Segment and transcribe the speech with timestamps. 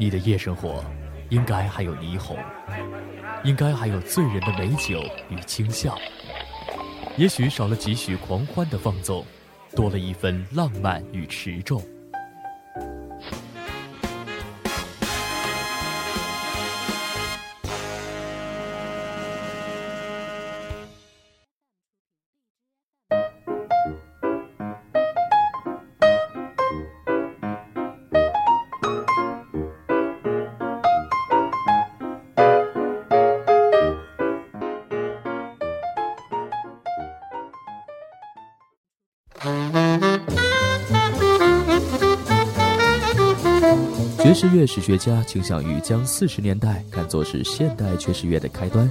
[0.00, 0.84] 你的夜生活，
[1.28, 2.36] 应该还有霓虹，
[3.42, 5.98] 应该还有醉人的美酒与轻笑，
[7.16, 9.26] 也许少了几许狂欢的放纵，
[9.74, 11.82] 多了一份浪漫与持重。
[44.20, 48.90] 爵士乐史学家倾向于将四十年代看作是现代爵士乐的开端。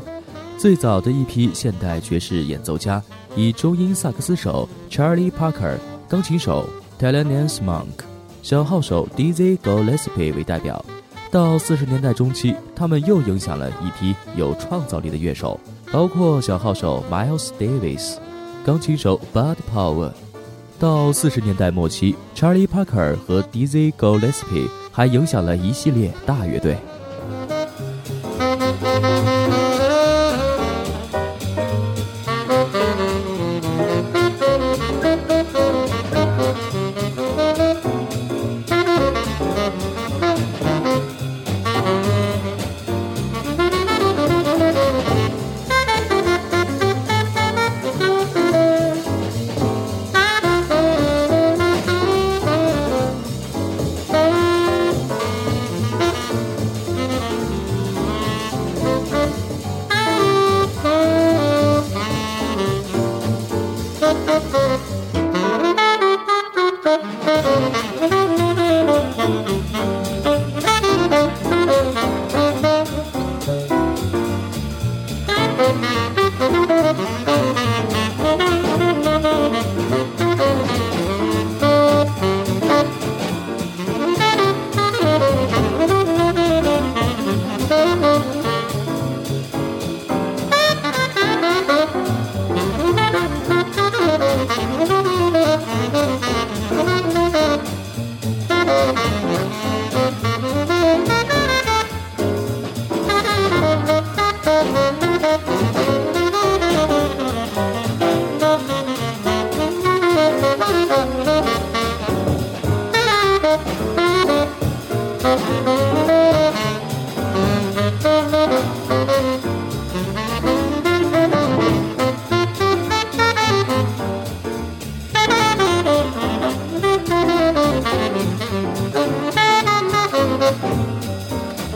[0.58, 3.04] 最早的一批现代爵士演奏家
[3.36, 5.76] 以中音萨克斯手 Charlie Parker、
[6.08, 8.06] 钢琴手 Thelonious Monk、
[8.42, 10.84] 小号手 Dizzy Gillespie 为代表。
[11.30, 15.60] 到四十年代中期，他们又影响了一批有创造力的乐手，
[15.92, 18.16] 包括小号手 Miles Davis、
[18.66, 20.14] 钢琴手 Bud Powell。
[20.80, 26.76] 到四十年代末期，Charlie Parker 和 Dizzy Gillespie 还影响了一系列大乐队。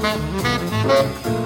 [0.01, 1.40] Música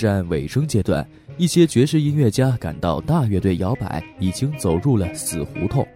[0.00, 1.06] 战尾声阶段，
[1.36, 5.86] 一些爵士音乐家感到大乐队摇摆已经走入了死胡同，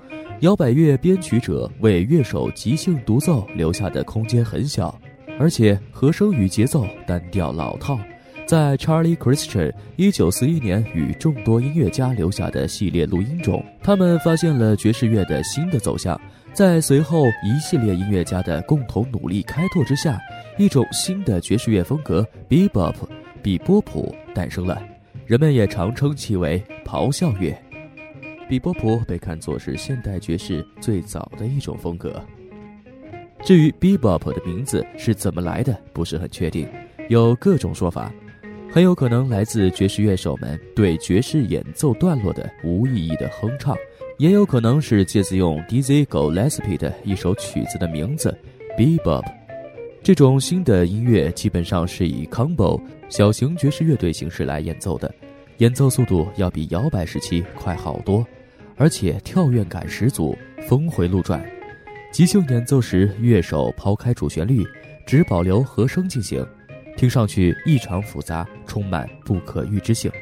[0.41, 5.01] 摇摆乐编曲者为乐手即兴独奏留下的空间很小，
[5.39, 7.99] 而且和声与节奏单调老套。
[8.47, 16.21] 在 Charlie Christian 一九四一年与众多音乐家留下的系列录音中，他们发现了爵士乐的新的走向。
[16.53, 20.21] 在随后一系列音乐家的共同努力开拓之下，
[20.56, 22.95] 一种新的爵士乐风格 ——Bebop（
[23.44, 24.82] 比波普）诞生了。
[25.26, 27.55] 人们也常称其为咆哮乐。
[28.49, 32.25] 比波普被看作是现代爵士最早的一种风格。
[33.43, 36.67] 至于 Bebop 的名字是怎么来的，不是很确定，
[37.11, 38.11] 有各种说法。
[38.73, 43.76] 很有可能来自爵士乐手们对爵士演奏段落的无意义的哼唱，
[44.17, 48.35] 也有可能是借自用 Dizzy Gillespie 的一首曲子的名字
[48.79, 49.23] Bebop。
[50.05, 52.79] 这种新的音乐基本上是以 combo
[53.09, 55.11] 小型爵士乐队形式来演奏的，
[55.56, 58.23] 演奏速度要比摇摆时期快好多，
[58.77, 60.37] 而且跳跃感十足，
[60.69, 61.43] 峰回路转。
[62.12, 64.62] 即兴演奏时，乐手抛开主旋律，
[65.06, 66.47] 只保留和声进行。
[66.99, 70.12] 听上去异常复杂，充满不可预知性。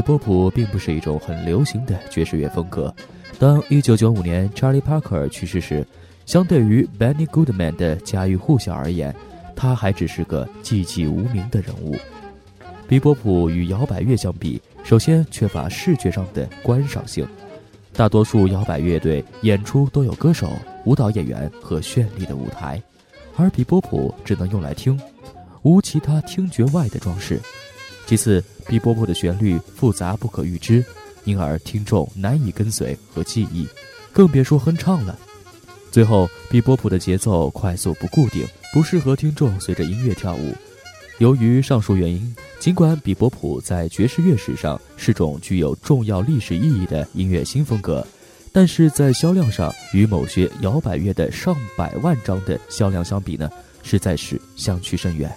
[0.00, 2.92] 比波普并不是一种很流行的爵士乐风格。
[3.38, 5.86] 当1995年 Charlie Parker 去世时，
[6.24, 9.14] 相对于 Benny Goodman 的家喻户晓而言，
[9.54, 11.98] 他还只是个寂寂无名的人物。
[12.88, 17.28] 比波普与摇摆乐相比，首先缺乏视觉上的观赏性。
[17.92, 20.48] 大多数摇摆乐队演出都有歌手、
[20.86, 22.82] 舞蹈演员和绚丽的舞台，
[23.36, 24.98] 而比波普只能用来听，
[25.60, 27.38] 无其他听觉外的装饰。
[28.10, 30.84] 其次，比波普的旋律复杂不可预知，
[31.22, 33.68] 因而听众难以跟随和记忆，
[34.12, 35.16] 更别说哼唱了。
[35.92, 40.52] 最后，比波普的节奏快速不固定，不适合听众随着音乐跳舞。
[41.18, 48.04] 由于上述原因，尽管比波普在爵士乐史上是种具有重要历史意义的音乐新风格，
[48.50, 53.48] 但是在销量上与某些摇摆乐的上百万张的销量相比呢，
[53.84, 55.32] 实在是相去甚远。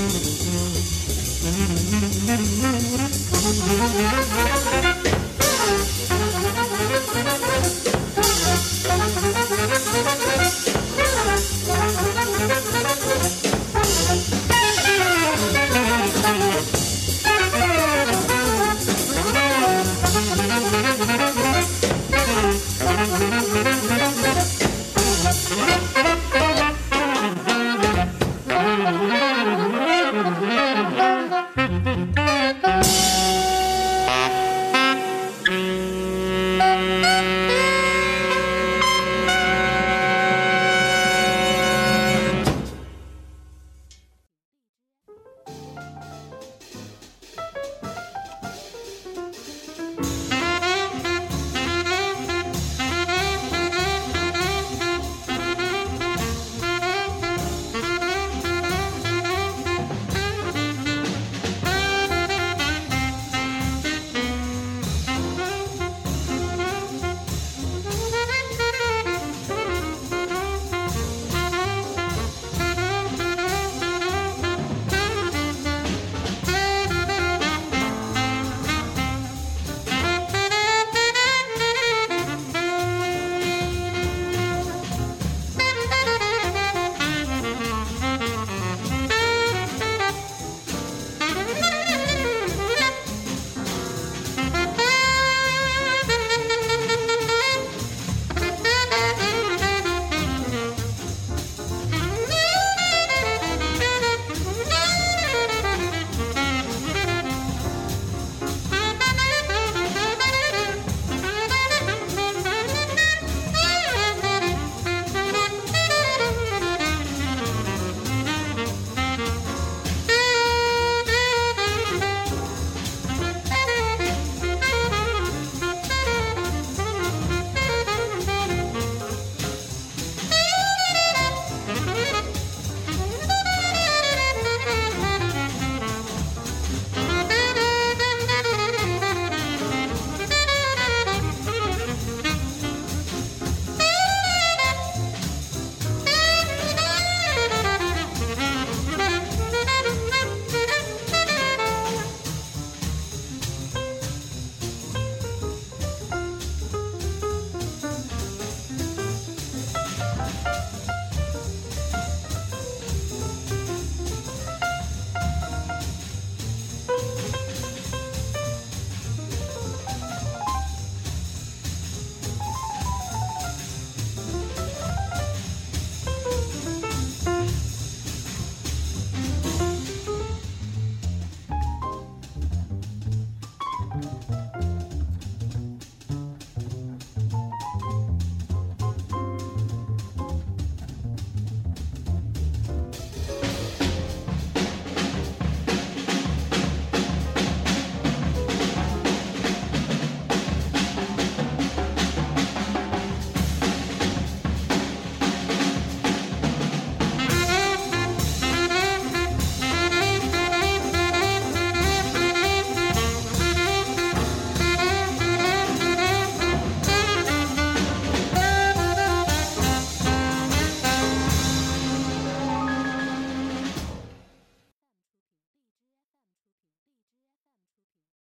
[0.00, 0.30] Mm-hmm.